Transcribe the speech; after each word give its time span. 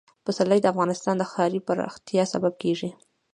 پسرلی 0.25 0.59
د 0.61 0.65
افغانستان 0.73 1.15
د 1.17 1.23
ښاري 1.31 1.59
پراختیا 1.67 2.23
سبب 2.33 2.53
کېږي. 2.61 2.89